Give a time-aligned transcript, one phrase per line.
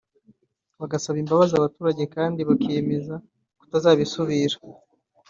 [0.79, 3.15] bagasaba imbabazi abaturage kandi bakiyemeza
[3.59, 4.57] kutazabisubira